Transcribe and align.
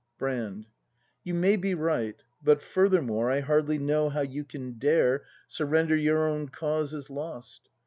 Brand. 0.17 0.65
You 1.23 1.35
may 1.35 1.57
be 1.57 1.75
right. 1.75 2.15
But, 2.43 2.63
furthermore, 2.63 3.29
I 3.29 3.41
hardly 3.41 3.77
know 3.77 4.09
how 4.09 4.21
you 4.21 4.43
can 4.43 4.79
dare 4.79 5.23
Surrender 5.47 5.95
your 5.95 6.27
own 6.27 6.49
cause 6.49 6.91
as 6.91 7.11
lost. 7.11 7.69